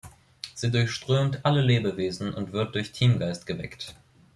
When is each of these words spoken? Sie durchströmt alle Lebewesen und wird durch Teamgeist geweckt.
Sie 0.55 0.71
durchströmt 0.71 1.45
alle 1.45 1.61
Lebewesen 1.61 2.33
und 2.33 2.53
wird 2.53 2.73
durch 2.73 2.91
Teamgeist 2.91 3.45
geweckt. 3.45 3.93